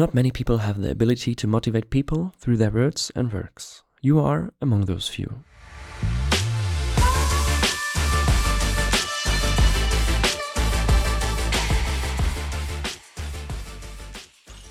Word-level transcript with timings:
Not 0.00 0.14
many 0.14 0.30
people 0.30 0.56
have 0.56 0.80
the 0.80 0.90
ability 0.90 1.34
to 1.34 1.46
motivate 1.46 1.90
people 1.90 2.32
through 2.38 2.56
their 2.56 2.70
words 2.72 3.12
and 3.14 3.30
works. 3.30 3.84
You 4.00 4.18
are 4.18 4.50
among 4.62 4.86
those 4.86 5.06
few. 5.06 5.28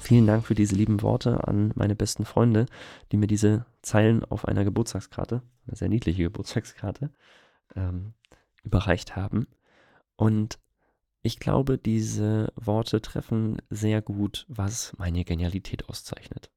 Vielen 0.02 0.26
Dank 0.26 0.48
für 0.48 0.56
diese 0.56 0.76
lieben 0.76 1.04
Worte 1.04 1.48
an 1.48 1.74
meine 1.76 1.96
besten 1.96 2.26
Freunde, 2.26 2.66
die 3.12 3.18
mir 3.18 3.28
diese 3.28 3.68
Zeilen 3.84 4.24
auf 4.24 4.46
einer 4.46 4.64
Geburtstagskarte, 4.64 5.44
eine 5.68 5.76
sehr 5.76 5.90
niedliche 5.90 6.24
Geburtstagskarte, 6.24 7.12
ähm, 7.76 8.14
überreicht 8.64 9.16
haben. 9.16 9.46
Und 10.16 10.58
ich 11.30 11.40
glaube, 11.40 11.78
diese 11.78 12.52
Worte 12.56 13.04
treffen 13.04 13.62
sehr 13.70 14.02
gut, 14.02 14.48
was 14.50 14.96
meine 14.98 15.24
Genialität 15.24 15.88
auszeichnet. 15.88 16.50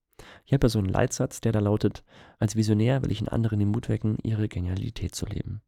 Ich 0.46 0.54
habe 0.54 0.64
ja 0.64 0.70
so 0.70 0.78
einen 0.78 0.88
Leitsatz, 0.88 1.42
der 1.42 1.52
da 1.52 1.58
lautet, 1.58 2.02
als 2.38 2.56
Visionär 2.56 3.02
will 3.02 3.12
ich 3.12 3.20
in 3.20 3.28
anderen 3.28 3.58
den 3.58 3.68
Mut 3.68 3.90
wecken, 3.90 4.16
ihre 4.22 4.48
Genialität 4.48 5.14
zu 5.14 5.26
leben. 5.26 5.60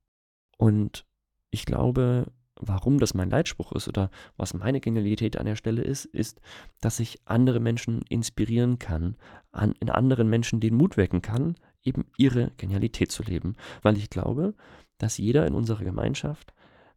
Und 0.56 1.04
ich 1.50 1.66
glaube, 1.66 2.32
warum 2.58 2.98
das 2.98 3.12
mein 3.12 3.28
Leitspruch 3.28 3.72
ist 3.72 3.88
oder 3.88 4.08
was 4.38 4.54
meine 4.54 4.80
Genialität 4.80 5.36
an 5.36 5.44
der 5.44 5.56
Stelle 5.56 5.82
ist, 5.82 6.06
ist, 6.06 6.40
dass 6.80 6.98
ich 6.98 7.20
andere 7.26 7.60
Menschen 7.60 8.00
inspirieren 8.08 8.78
kann, 8.78 9.16
an, 9.52 9.74
in 9.80 9.90
anderen 9.90 10.30
Menschen 10.30 10.60
den 10.60 10.76
Mut 10.76 10.96
wecken 10.96 11.20
kann, 11.20 11.56
eben 11.82 12.06
ihre 12.16 12.52
Genialität 12.56 13.12
zu 13.12 13.22
leben. 13.22 13.54
Weil 13.82 13.98
ich 13.98 14.08
glaube, 14.08 14.54
dass 14.96 15.18
jeder 15.18 15.46
in 15.46 15.52
unserer 15.52 15.84
Gemeinschaft 15.84 16.53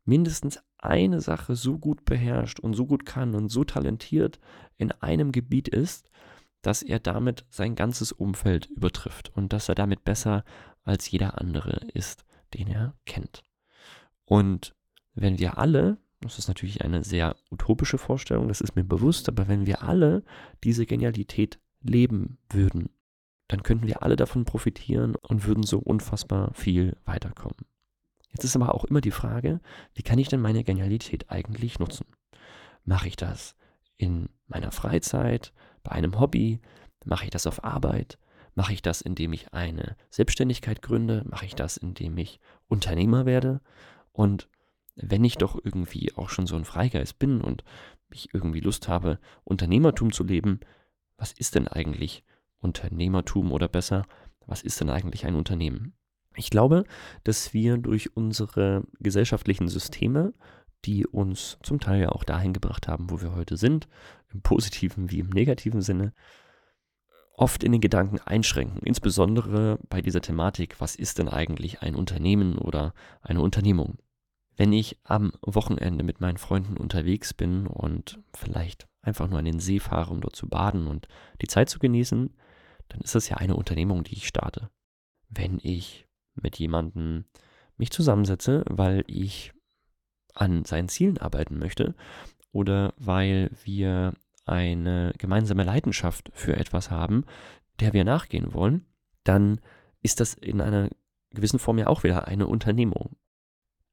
mindestens 0.08 0.60
eine 0.78 1.22
Sache 1.22 1.56
so 1.56 1.78
gut 1.78 2.06
beherrscht 2.06 2.60
und 2.60 2.74
so 2.74 2.86
gut 2.86 3.06
kann 3.06 3.36
und 3.36 3.50
so 3.50 3.64
talentiert 3.64 4.40
in 4.78 4.92
einem 4.92 5.32
Gebiet 5.32 5.68
ist, 5.68 6.10
dass 6.62 6.82
er 6.82 7.00
damit 7.00 7.46
sein 7.50 7.76
ganzes 7.76 8.12
Umfeld 8.12 8.68
übertrifft 8.68 9.32
und 9.36 9.54
dass 9.54 9.70
er 9.70 9.76
damit 9.76 10.04
besser 10.04 10.44
als 10.84 11.10
jeder 11.10 11.40
andere 11.40 11.82
ist, 11.94 12.26
den 12.54 12.68
er 12.68 12.96
kennt. 13.06 13.44
Und 14.26 14.76
wenn 15.14 15.40
wir 15.40 15.58
alle, 15.58 15.98
das 16.22 16.40
ist 16.40 16.48
natürlich 16.48 16.84
eine 16.84 17.04
sehr 17.04 17.36
utopische 17.52 17.98
Vorstellung, 17.98 18.48
das 18.48 18.62
ist 18.62 18.76
mir 18.76 18.84
bewusst, 18.84 19.28
aber 19.30 19.48
wenn 19.48 19.66
wir 19.66 19.84
alle 19.84 20.24
diese 20.64 20.86
Genialität 20.86 21.60
leben 21.82 22.38
würden, 22.50 22.90
dann 23.48 23.64
könnten 23.64 23.88
wir 23.88 24.04
alle 24.04 24.16
davon 24.16 24.46
profitieren 24.46 25.16
und 25.16 25.46
würden 25.46 25.64
so 25.64 25.80
unfassbar 25.80 26.54
viel 26.54 26.98
weiterkommen. 27.06 27.66
Jetzt 28.30 28.44
ist 28.44 28.56
aber 28.56 28.74
auch 28.74 28.86
immer 28.86 29.02
die 29.02 29.12
Frage, 29.12 29.60
wie 29.94 30.04
kann 30.04 30.20
ich 30.20 30.28
denn 30.28 30.42
meine 30.42 30.64
Genialität 30.64 31.30
eigentlich 31.30 31.80
nutzen? 31.80 32.06
Mache 32.84 33.08
ich 33.08 33.16
das 33.16 33.56
in 33.98 34.30
meiner 34.48 34.72
Freizeit, 34.72 35.54
bei 35.84 35.92
einem 35.92 36.20
Hobby? 36.20 36.60
Mache 37.06 37.26
ich 37.26 37.32
das 37.32 37.48
auf 37.48 37.64
Arbeit? 37.64 38.18
Mache 38.56 38.74
ich 38.74 38.82
das, 38.82 39.02
indem 39.02 39.34
ich 39.34 39.54
eine 39.54 39.96
Selbstständigkeit 40.10 40.82
gründe? 40.82 41.24
Mache 41.30 41.46
ich 41.46 41.56
das, 41.56 41.78
indem 41.78 42.18
ich 42.18 42.40
Unternehmer 42.68 43.26
werde? 43.26 43.62
Und 44.12 44.50
wenn 44.96 45.24
ich 45.24 45.38
doch 45.38 45.60
irgendwie 45.64 46.14
auch 46.16 46.30
schon 46.30 46.48
so 46.48 46.56
ein 46.56 46.66
Freigeist 46.66 47.20
bin 47.20 47.42
und 47.42 47.64
ich 48.10 48.34
irgendwie 48.34 48.62
Lust 48.62 48.88
habe, 48.88 49.20
Unternehmertum 49.44 50.12
zu 50.12 50.24
leben, 50.24 50.60
was 51.18 51.32
ist 51.32 51.56
denn 51.56 51.68
eigentlich 51.68 52.24
Unternehmertum 52.60 53.52
oder 53.52 53.68
besser, 53.68 54.06
was 54.48 54.64
ist 54.64 54.82
denn 54.82 54.90
eigentlich 54.90 55.26
ein 55.26 55.36
Unternehmen? 55.36 55.94
Ich 56.38 56.50
glaube, 56.50 56.86
dass 57.24 57.54
wir 57.54 57.78
durch 57.78 58.16
unsere 58.16 58.84
gesellschaftlichen 59.00 59.68
Systeme, 59.68 60.34
die 60.86 61.06
uns 61.06 61.58
zum 61.64 61.80
Teil 61.80 62.02
ja 62.02 62.10
auch 62.10 62.24
dahin 62.24 62.54
gebracht 62.54 62.88
haben, 62.88 63.10
wo 63.10 63.22
wir 63.22 63.36
heute 63.36 63.58
sind, 63.58 63.88
im 64.32 64.42
positiven 64.42 65.10
wie 65.10 65.20
im 65.20 65.30
negativen 65.30 65.82
Sinne, 65.82 66.14
oft 67.34 67.64
in 67.64 67.72
den 67.72 67.82
Gedanken 67.82 68.20
einschränken, 68.20 68.82
insbesondere 68.84 69.80
bei 69.90 70.02
dieser 70.02 70.22
Thematik, 70.22 70.80
was 70.80 70.96
ist 70.96 71.20
denn 71.20 71.30
eigentlich 71.30 71.82
ein 71.82 71.96
Unternehmen 71.96 72.58
oder 72.58 72.94
eine 73.22 73.42
Unternehmung? 73.42 73.98
Wenn 74.56 74.74
ich 74.74 74.98
am 75.04 75.32
Wochenende 75.44 76.04
mit 76.04 76.20
meinen 76.20 76.38
Freunden 76.38 76.78
unterwegs 76.78 77.34
bin 77.34 77.68
und 77.68 78.20
vielleicht 78.34 78.88
einfach 79.04 79.28
nur 79.28 79.40
an 79.40 79.46
den 79.46 79.60
See 79.60 79.80
fahre, 79.80 80.12
um 80.12 80.22
dort 80.22 80.36
zu 80.36 80.50
baden 80.50 80.88
und 80.88 81.08
die 81.42 81.48
Zeit 81.48 81.70
zu 81.70 81.78
genießen, 81.78 82.34
dann 82.90 83.02
ist 83.02 83.14
das 83.14 83.30
ja 83.30 83.38
eine 83.38 83.56
Unternehmung, 83.56 84.04
die 84.04 84.16
ich 84.16 84.28
starte. 84.28 84.70
Wenn 85.30 85.60
ich 85.62 86.07
mit 86.42 86.58
jemandem 86.58 87.26
mich 87.78 87.92
zusammensetze, 87.92 88.64
weil 88.68 89.04
ich 89.08 89.54
an 90.34 90.66
seinen 90.66 90.90
Zielen 90.90 91.18
arbeiten 91.18 91.58
möchte 91.58 91.96
oder 92.52 92.94
weil 92.98 93.52
wir 93.64 94.14
eine 94.46 95.14
gemeinsame 95.18 95.64
Leidenschaft 95.64 96.32
für 96.34 96.56
etwas 96.56 96.90
haben, 96.90 97.26
der 97.80 97.94
wir 97.94 98.04
nachgehen 98.04 98.54
wollen, 98.54 98.86
dann 99.24 99.60
ist 100.02 100.20
das 100.20 100.34
in 100.34 100.62
einer 100.62 100.90
gewissen 101.32 101.60
Form 101.60 101.78
ja 101.78 101.88
auch 101.88 102.04
wieder 102.04 102.28
eine 102.28 102.48
Unternehmung. 102.48 103.16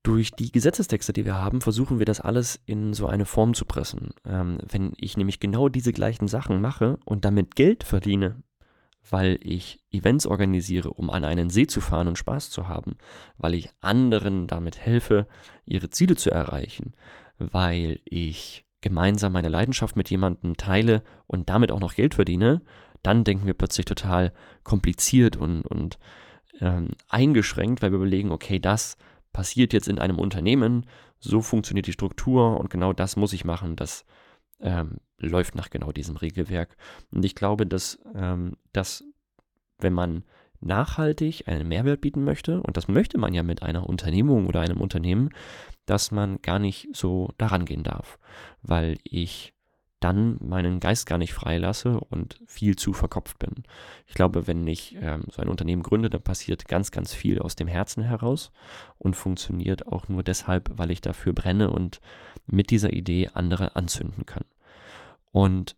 Durch 0.03 0.33
die 0.33 0.53
Gesetzestexte, 0.53 1.13
die 1.13 1.25
wir 1.25 1.35
haben, 1.35 1.61
versuchen 1.61 1.99
wir 1.99 2.07
das 2.07 2.21
alles 2.21 2.61
in 2.67 2.93
so 2.93 3.07
eine 3.07 3.25
Form 3.25 3.55
zu 3.55 3.65
pressen. 3.65 4.11
Ähm, 4.25 4.59
wenn 4.71 4.93
ich 4.99 5.17
nämlich 5.17 5.41
genau 5.41 5.69
diese 5.69 5.93
gleichen 5.93 6.29
Sachen 6.29 6.61
mache 6.61 6.99
und 7.07 7.25
damit 7.25 7.57
Geld 7.57 7.85
verdiene, 7.85 8.43
weil 9.11 9.39
ich 9.43 9.81
Events 9.91 10.27
organisiere, 10.27 10.91
um 10.91 11.11
an 11.11 11.25
einen 11.25 11.51
See 11.51 11.67
zu 11.67 11.81
fahren 11.81 12.09
und 12.09 12.19
Spaß 12.19 12.51
zu 12.51 12.69
haben, 12.69 12.97
weil 13.37 13.55
ich 13.55 13.71
anderen 13.81 14.47
damit 14.47 14.79
helfe, 14.79 15.27
ihre 15.67 15.91
Ziele 15.91 16.17
zu 16.17 16.31
erreichen, 16.31 16.95
weil 17.39 18.01
ich 18.05 18.65
gemeinsam 18.81 19.33
meine 19.33 19.49
Leidenschaft 19.49 19.97
mit 19.97 20.11
jemandem 20.11 20.57
teile 20.57 21.03
und 21.27 21.49
damit 21.49 21.73
auch 21.73 21.81
noch 21.81 21.95
Geld 21.95 22.15
verdiene, 22.15 22.63
dann 23.03 23.25
denken 23.25 23.47
wir 23.47 23.55
plötzlich 23.55 23.87
total 23.87 24.33
kompliziert 24.63 25.37
und, 25.37 25.63
und 25.63 25.99
ähm, 26.61 26.91
eingeschränkt, 27.09 27.83
weil 27.83 27.93
wir 27.93 27.97
überlegen, 27.97 28.31
okay, 28.31 28.59
das 28.59 28.97
passiert 29.33 29.73
jetzt 29.73 29.89
in 29.89 29.99
einem 29.99 30.19
Unternehmen, 30.19 30.87
so 31.19 31.41
funktioniert 31.41 31.87
die 31.87 31.93
Struktur 31.93 32.59
und 32.59 32.71
genau 32.71 32.93
das 32.93 33.17
muss 33.17 33.33
ich 33.33 33.45
machen, 33.45 33.77
das 33.77 34.05
ähm, 34.61 34.99
läuft 35.25 35.55
nach 35.55 35.71
genau 35.71 35.93
diesem 35.93 36.17
Regelwerk. 36.17 36.77
Und 37.13 37.25
ich 37.25 37.35
glaube, 37.35 37.67
dass, 37.67 37.99
ähm, 38.15 38.57
dass 38.73 39.05
wenn 39.79 39.93
man 39.93 40.25
nachhaltig 40.61 41.47
einen 41.47 41.69
Mehrwert 41.69 42.01
bieten 42.01 42.25
möchte, 42.25 42.63
und 42.63 42.77
das 42.77 42.89
möchte 42.89 43.19
man 43.19 43.35
ja 43.35 43.43
mit 43.43 43.63
einer 43.63 43.89
Unternehmung 43.89 44.47
oder 44.47 44.61
einem 44.61 44.81
Unternehmen, 44.81 45.31
dass 45.87 46.11
man 46.11 46.41
gar 46.41 46.59
nicht 46.59 46.89
so 46.93 47.31
daran 47.37 47.67
gehen 47.67 47.83
darf, 47.83 48.19
weil 48.63 48.99
ich 49.05 49.55
dann 50.05 50.37
meinen 50.41 50.81
Geist 50.81 51.07
gar 51.07 51.17
nicht 51.17 51.33
freilasse 51.33 51.99
und 51.99 52.39
viel 52.47 52.77
zu 52.77 52.93
verkopft 52.93 53.39
bin. 53.39 53.65
Ich 54.07 54.13
glaube, 54.13 54.47
wenn 54.47 54.67
ich 54.67 54.97
ähm, 55.01 55.25
so 55.31 55.41
ein 55.41 55.49
Unternehmen 55.49 55.83
gründe, 55.83 56.11
dann 56.11 56.21
passiert 56.21 56.69
ganz, 56.69 56.91
ganz 56.91 57.15
viel 57.15 57.39
aus 57.39 57.57
dem 57.57 57.69
Herzen 57.69 58.03
heraus 58.03 58.53
und 58.99 59.17
funktioniert 59.17 59.87
auch 59.87 60.09
nur 60.09 60.23
deshalb, 60.23 60.71
weil 60.75 60.91
ich 60.91 61.01
dafür 61.01 61.33
brenne 61.33 61.71
und 61.71 62.01
mit 62.47 62.71
dieser 62.71 62.93
Idee 62.93 63.31
andere 63.33 63.77
anzünden 63.77 64.27
kann. 64.27 64.45
Und 65.35 65.75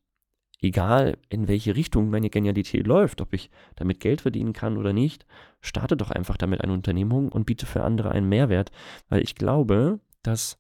egal 0.61 1.17
in 1.31 1.49
welche 1.49 1.77
Richtung 1.77 2.11
meine 2.11 2.29
Genialität 2.29 2.87
läuft, 2.87 3.23
ob 3.23 3.33
ich 3.33 3.51
damit 3.75 4.01
Geld 4.01 4.21
verdienen 4.21 4.53
kann 4.53 4.77
oder 4.77 4.93
nicht, 4.93 5.25
starte 5.63 5.97
doch 5.97 6.11
einfach 6.11 6.37
damit 6.37 6.61
eine 6.61 6.75
Unternehmung 6.75 7.33
und 7.33 7.47
biete 7.47 7.65
für 7.65 7.83
andere 7.83 8.11
einen 8.11 8.29
Mehrwert, 8.29 8.71
weil 9.09 9.23
ich 9.23 9.35
glaube, 9.35 9.99
dass 10.23 10.59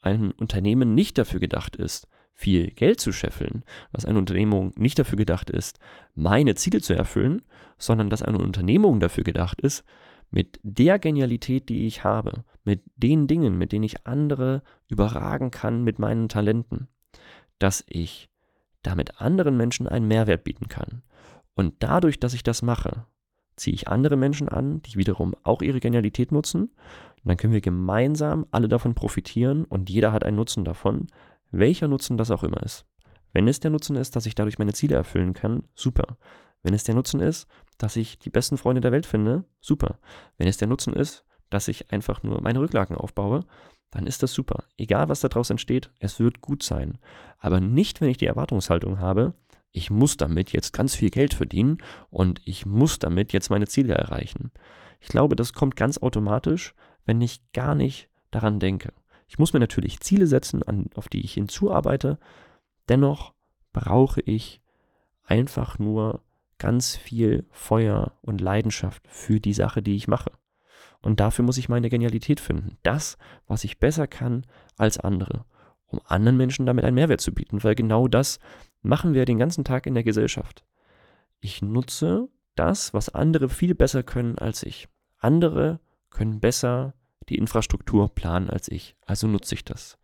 ein 0.00 0.30
Unternehmen 0.30 0.94
nicht 0.94 1.18
dafür 1.18 1.40
gedacht 1.40 1.76
ist, 1.76 2.08
viel 2.32 2.70
Geld 2.70 3.00
zu 3.00 3.12
scheffeln, 3.12 3.64
dass 3.92 4.06
eine 4.06 4.18
Unternehmung 4.18 4.72
nicht 4.76 4.98
dafür 4.98 5.18
gedacht 5.18 5.50
ist, 5.50 5.78
meine 6.14 6.54
Ziele 6.54 6.80
zu 6.80 6.94
erfüllen, 6.94 7.42
sondern 7.76 8.08
dass 8.08 8.22
eine 8.22 8.38
Unternehmung 8.38 8.98
dafür 8.98 9.24
gedacht 9.24 9.60
ist, 9.60 9.84
mit 10.30 10.58
der 10.62 10.98
Genialität, 10.98 11.68
die 11.68 11.86
ich 11.86 12.02
habe, 12.02 12.44
mit 12.64 12.80
den 12.96 13.26
Dingen, 13.26 13.58
mit 13.58 13.72
denen 13.72 13.84
ich 13.84 14.06
andere 14.06 14.62
überragen 14.88 15.50
kann 15.50 15.84
mit 15.84 15.98
meinen 15.98 16.30
Talenten, 16.30 16.88
dass 17.62 17.84
ich 17.86 18.28
damit 18.82 19.20
anderen 19.20 19.56
Menschen 19.56 19.86
einen 19.86 20.08
Mehrwert 20.08 20.44
bieten 20.44 20.68
kann. 20.68 21.02
Und 21.54 21.74
dadurch, 21.80 22.18
dass 22.18 22.34
ich 22.34 22.42
das 22.42 22.62
mache, 22.62 23.06
ziehe 23.56 23.74
ich 23.74 23.88
andere 23.88 24.16
Menschen 24.16 24.48
an, 24.48 24.82
die 24.82 24.96
wiederum 24.96 25.34
auch 25.44 25.62
ihre 25.62 25.80
Genialität 25.80 26.32
nutzen. 26.32 26.62
Und 26.62 27.28
dann 27.28 27.36
können 27.36 27.52
wir 27.52 27.60
gemeinsam 27.60 28.46
alle 28.50 28.68
davon 28.68 28.94
profitieren 28.94 29.64
und 29.64 29.90
jeder 29.90 30.12
hat 30.12 30.24
einen 30.24 30.36
Nutzen 30.36 30.64
davon, 30.64 31.06
welcher 31.52 31.86
Nutzen 31.86 32.16
das 32.16 32.30
auch 32.30 32.42
immer 32.42 32.62
ist. 32.62 32.84
Wenn 33.32 33.46
es 33.46 33.60
der 33.60 33.70
Nutzen 33.70 33.96
ist, 33.96 34.16
dass 34.16 34.26
ich 34.26 34.34
dadurch 34.34 34.58
meine 34.58 34.72
Ziele 34.72 34.96
erfüllen 34.96 35.34
kann, 35.34 35.64
super. 35.74 36.16
Wenn 36.62 36.74
es 36.74 36.84
der 36.84 36.94
Nutzen 36.94 37.20
ist, 37.20 37.46
dass 37.78 37.96
ich 37.96 38.18
die 38.18 38.30
besten 38.30 38.58
Freunde 38.58 38.80
der 38.80 38.92
Welt 38.92 39.06
finde, 39.06 39.44
super. 39.60 39.98
Wenn 40.38 40.48
es 40.48 40.56
der 40.56 40.68
Nutzen 40.68 40.94
ist, 40.94 41.24
dass 41.52 41.68
ich 41.68 41.92
einfach 41.92 42.22
nur 42.22 42.40
meine 42.40 42.60
Rücklagen 42.60 42.96
aufbaue, 42.96 43.44
dann 43.90 44.06
ist 44.06 44.22
das 44.22 44.32
super. 44.32 44.64
Egal, 44.76 45.08
was 45.08 45.20
daraus 45.20 45.50
entsteht, 45.50 45.90
es 45.98 46.18
wird 46.18 46.40
gut 46.40 46.62
sein. 46.62 46.98
Aber 47.38 47.60
nicht, 47.60 48.00
wenn 48.00 48.08
ich 48.08 48.16
die 48.16 48.26
Erwartungshaltung 48.26 48.98
habe, 48.98 49.34
ich 49.70 49.90
muss 49.90 50.16
damit 50.16 50.52
jetzt 50.52 50.72
ganz 50.72 50.94
viel 50.94 51.10
Geld 51.10 51.34
verdienen 51.34 51.78
und 52.10 52.40
ich 52.44 52.66
muss 52.66 52.98
damit 52.98 53.32
jetzt 53.32 53.50
meine 53.50 53.66
Ziele 53.66 53.94
erreichen. 53.94 54.50
Ich 55.00 55.08
glaube, 55.08 55.36
das 55.36 55.52
kommt 55.52 55.76
ganz 55.76 55.98
automatisch, 55.98 56.74
wenn 57.04 57.20
ich 57.20 57.40
gar 57.52 57.74
nicht 57.74 58.08
daran 58.30 58.60
denke. 58.60 58.92
Ich 59.28 59.38
muss 59.38 59.52
mir 59.52 59.60
natürlich 59.60 60.00
Ziele 60.00 60.26
setzen, 60.26 60.62
an, 60.62 60.86
auf 60.94 61.08
die 61.08 61.24
ich 61.24 61.34
hinzuarbeite. 61.34 62.18
Dennoch 62.88 63.32
brauche 63.72 64.20
ich 64.20 64.60
einfach 65.24 65.78
nur 65.78 66.20
ganz 66.58 66.96
viel 66.96 67.46
Feuer 67.50 68.12
und 68.22 68.40
Leidenschaft 68.40 69.02
für 69.08 69.40
die 69.40 69.54
Sache, 69.54 69.82
die 69.82 69.96
ich 69.96 70.06
mache. 70.06 70.30
Und 71.02 71.20
dafür 71.20 71.44
muss 71.44 71.58
ich 71.58 71.68
meine 71.68 71.90
Genialität 71.90 72.40
finden. 72.40 72.78
Das, 72.82 73.18
was 73.46 73.64
ich 73.64 73.80
besser 73.80 74.06
kann 74.06 74.46
als 74.76 74.98
andere, 74.98 75.44
um 75.86 76.00
anderen 76.06 76.36
Menschen 76.36 76.64
damit 76.64 76.84
einen 76.84 76.94
Mehrwert 76.94 77.20
zu 77.20 77.32
bieten, 77.32 77.62
weil 77.64 77.74
genau 77.74 78.08
das 78.08 78.38
machen 78.82 79.12
wir 79.12 79.24
den 79.24 79.38
ganzen 79.38 79.64
Tag 79.64 79.86
in 79.86 79.94
der 79.94 80.04
Gesellschaft. 80.04 80.64
Ich 81.40 81.60
nutze 81.60 82.28
das, 82.54 82.94
was 82.94 83.08
andere 83.08 83.48
viel 83.48 83.74
besser 83.74 84.02
können 84.02 84.38
als 84.38 84.62
ich. 84.62 84.88
Andere 85.18 85.80
können 86.10 86.40
besser 86.40 86.94
die 87.28 87.36
Infrastruktur 87.36 88.14
planen 88.14 88.50
als 88.50 88.68
ich, 88.68 88.96
also 89.06 89.26
nutze 89.26 89.54
ich 89.54 89.64
das. 89.64 89.98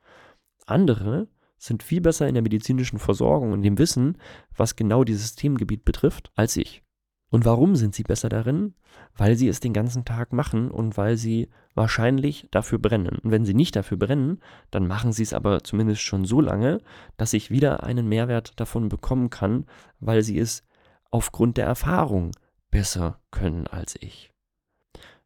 Andere 0.67 1.29
sind 1.59 1.83
viel 1.83 2.01
besser 2.01 2.29
in 2.29 2.35
der 2.35 2.43
medizinischen 2.43 2.99
Versorgung 2.99 3.53
und 3.53 3.63
dem 3.63 3.79
Wissen, 3.79 4.19
was 4.57 4.77
genau 4.77 5.05
dieses 5.05 5.35
Themengebiet 5.35 5.85
betrifft, 5.85 6.31
als 6.37 6.57
ich. 6.57 6.83
Und 7.31 7.45
warum 7.45 7.77
sind 7.77 7.95
sie 7.95 8.05
besser 8.05 8.29
darin? 8.29 8.75
Weil 9.17 9.37
sie 9.37 9.49
es 9.49 9.61
den 9.61 9.75
ganzen 9.75 10.05
Tag 10.05 10.33
machen 10.33 10.71
und 10.71 10.97
weil 10.97 11.17
sie 11.17 11.49
wahrscheinlich 11.75 12.49
dafür 12.51 12.79
brennen. 12.79 13.19
Und 13.23 13.31
wenn 13.31 13.45
sie 13.45 13.55
nicht 13.55 13.77
dafür 13.77 13.99
brennen, 13.99 14.41
dann 14.71 14.87
machen 14.87 15.13
sie 15.13 15.23
es 15.23 15.35
aber 15.35 15.63
zumindest 15.63 16.01
schon 16.01 16.25
so 16.25 16.41
lange, 16.41 16.81
dass 17.17 17.35
ich 17.35 17.51
wieder 17.51 17.83
einen 17.83 18.09
Mehrwert 18.09 18.59
davon 18.59 18.89
bekommen 18.89 19.29
kann, 19.29 19.67
weil 20.01 20.23
sie 20.23 20.39
es 20.39 20.65
aufgrund 21.11 21.57
der 21.57 21.67
Erfahrung 21.67 22.33
besser 22.71 23.21
können 23.31 23.67
als 23.67 23.97
ich. 24.01 24.31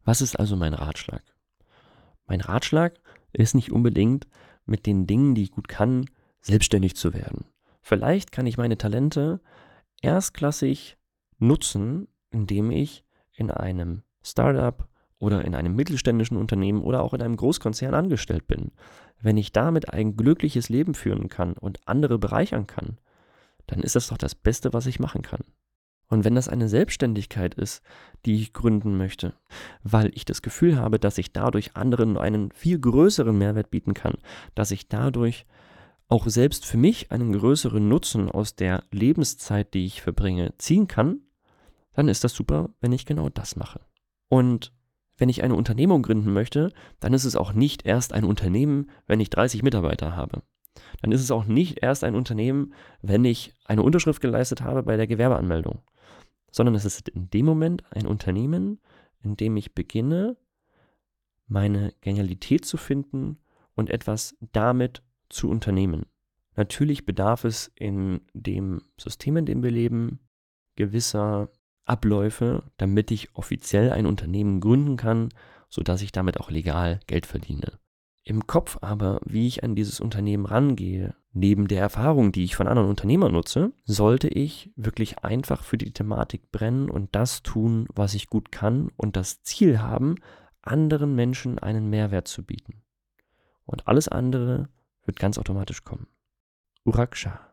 Was 0.03 0.21
ist 0.21 0.37
also 0.37 0.55
mein 0.55 0.73
Ratschlag? 0.73 1.23
Mein 2.25 2.41
Ratschlag 2.41 2.99
ist 3.31 3.55
nicht 3.55 3.71
unbedingt 3.71 4.27
mit 4.65 4.85
den 4.85 5.07
Dingen, 5.07 5.35
die 5.35 5.43
ich 5.43 5.51
gut 5.51 5.67
kann, 5.67 6.05
selbstständig 6.41 6.95
zu 6.95 7.13
werden. 7.13 7.45
Vielleicht 7.81 8.31
kann 8.31 8.45
ich 8.45 8.57
meine 8.57 8.77
Talente 8.77 9.41
erstklassig 10.01 10.97
nutzen, 11.47 12.07
indem 12.31 12.71
ich 12.71 13.05
in 13.33 13.51
einem 13.51 14.03
Startup 14.23 14.87
oder 15.19 15.45
in 15.45 15.55
einem 15.55 15.75
mittelständischen 15.75 16.37
Unternehmen 16.37 16.81
oder 16.81 17.01
auch 17.01 17.13
in 17.13 17.21
einem 17.21 17.37
Großkonzern 17.37 17.93
angestellt 17.93 18.47
bin. 18.47 18.71
Wenn 19.21 19.37
ich 19.37 19.53
damit 19.53 19.93
ein 19.93 20.17
glückliches 20.17 20.69
Leben 20.69 20.95
führen 20.95 21.29
kann 21.29 21.53
und 21.53 21.79
andere 21.85 22.19
bereichern 22.19 22.67
kann, 22.67 22.97
dann 23.67 23.79
ist 23.79 23.95
das 23.95 24.07
doch 24.07 24.17
das 24.17 24.35
Beste, 24.35 24.73
was 24.73 24.85
ich 24.85 24.99
machen 24.99 25.21
kann. 25.21 25.41
Und 26.09 26.25
wenn 26.25 26.35
das 26.35 26.49
eine 26.49 26.67
Selbstständigkeit 26.67 27.55
ist, 27.55 27.81
die 28.25 28.35
ich 28.35 28.53
gründen 28.53 28.97
möchte, 28.97 29.33
weil 29.81 30.11
ich 30.13 30.25
das 30.25 30.41
Gefühl 30.41 30.77
habe, 30.77 30.99
dass 30.99 31.17
ich 31.17 31.31
dadurch 31.31 31.75
anderen 31.75 32.17
einen 32.17 32.51
viel 32.51 32.77
größeren 32.79 33.35
Mehrwert 33.35 33.71
bieten 33.71 33.93
kann, 33.93 34.15
dass 34.53 34.71
ich 34.71 34.89
dadurch 34.89 35.45
auch 36.09 36.27
selbst 36.27 36.65
für 36.65 36.77
mich 36.77 37.11
einen 37.11 37.31
größeren 37.31 37.87
Nutzen 37.87 38.29
aus 38.29 38.55
der 38.55 38.83
Lebenszeit, 38.91 39.73
die 39.73 39.85
ich 39.85 40.01
verbringe, 40.01 40.53
ziehen 40.57 40.87
kann, 40.87 41.21
dann 41.93 42.07
ist 42.07 42.23
das 42.23 42.33
super, 42.33 42.69
wenn 42.81 42.91
ich 42.91 43.05
genau 43.05 43.29
das 43.29 43.55
mache. 43.55 43.81
Und 44.29 44.73
wenn 45.17 45.29
ich 45.29 45.43
eine 45.43 45.55
Unternehmung 45.55 46.01
gründen 46.01 46.33
möchte, 46.33 46.73
dann 46.99 47.13
ist 47.13 47.25
es 47.25 47.35
auch 47.35 47.53
nicht 47.53 47.85
erst 47.85 48.13
ein 48.13 48.23
Unternehmen, 48.23 48.89
wenn 49.05 49.19
ich 49.19 49.29
30 49.29 49.63
Mitarbeiter 49.63 50.15
habe. 50.15 50.41
Dann 51.01 51.11
ist 51.11 51.21
es 51.21 51.31
auch 51.31 51.45
nicht 51.45 51.83
erst 51.83 52.03
ein 52.03 52.15
Unternehmen, 52.15 52.73
wenn 53.01 53.23
ich 53.25 53.53
eine 53.65 53.83
Unterschrift 53.83 54.21
geleistet 54.21 54.61
habe 54.61 54.83
bei 54.83 54.97
der 54.97 55.07
Gewerbeanmeldung, 55.07 55.81
sondern 56.51 56.75
es 56.75 56.85
ist 56.85 57.09
in 57.09 57.29
dem 57.29 57.45
Moment 57.45 57.83
ein 57.91 58.07
Unternehmen, 58.07 58.79
in 59.21 59.37
dem 59.37 59.55
ich 59.55 59.75
beginne, 59.75 60.35
meine 61.47 61.93
Genialität 62.01 62.65
zu 62.65 62.77
finden 62.77 63.37
und 63.75 63.89
etwas 63.89 64.35
damit 64.51 65.03
zu 65.29 65.49
unternehmen. 65.49 66.05
Natürlich 66.55 67.05
bedarf 67.05 67.43
es 67.43 67.71
in 67.75 68.21
dem 68.33 68.81
System, 68.99 69.37
in 69.37 69.45
dem 69.45 69.63
wir 69.63 69.71
leben, 69.71 70.19
gewisser 70.75 71.49
Abläufe, 71.85 72.63
damit 72.77 73.11
ich 73.11 73.35
offiziell 73.35 73.91
ein 73.91 74.05
Unternehmen 74.05 74.59
gründen 74.59 74.97
kann, 74.97 75.29
sodass 75.69 76.01
ich 76.01 76.11
damit 76.11 76.39
auch 76.39 76.49
legal 76.49 76.99
Geld 77.07 77.25
verdiene. 77.25 77.79
Im 78.25 78.47
Kopf 78.47 78.77
aber, 78.81 79.19
wie 79.25 79.47
ich 79.47 79.63
an 79.63 79.75
dieses 79.75 79.99
Unternehmen 79.99 80.45
rangehe, 80.45 81.13
neben 81.33 81.67
der 81.67 81.81
Erfahrung, 81.81 82.31
die 82.31 82.45
ich 82.45 82.55
von 82.55 82.67
anderen 82.67 82.89
Unternehmern 82.89 83.33
nutze, 83.33 83.73
sollte 83.83 84.29
ich 84.29 84.71
wirklich 84.77 85.19
einfach 85.19 85.63
für 85.63 85.77
die 85.77 85.91
Thematik 85.91 86.51
brennen 86.51 86.89
und 86.89 87.15
das 87.15 87.43
tun, 87.43 87.87
was 87.93 88.13
ich 88.13 88.27
gut 88.27 88.51
kann 88.51 88.91
und 88.95 89.17
das 89.17 89.41
Ziel 89.43 89.79
haben, 89.79 90.15
anderen 90.61 91.15
Menschen 91.15 91.59
einen 91.59 91.89
Mehrwert 91.89 92.29
zu 92.29 92.43
bieten. 92.43 92.81
Und 93.65 93.87
alles 93.87 94.07
andere 94.07 94.69
wird 95.05 95.19
ganz 95.19 95.37
automatisch 95.37 95.83
kommen. 95.83 96.07
Uraksha. 96.85 97.52